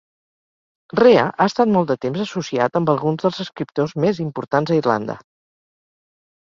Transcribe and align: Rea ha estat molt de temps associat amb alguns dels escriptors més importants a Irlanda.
Rea 0.99 1.25
ha 1.25 1.47
estat 1.51 1.71
molt 1.75 1.91
de 1.93 1.97
temps 2.07 2.23
associat 2.25 2.81
amb 2.81 2.93
alguns 2.95 3.23
dels 3.27 3.41
escriptors 3.47 3.95
més 4.07 4.25
importants 4.29 4.77
a 4.77 4.83
Irlanda. 4.83 5.23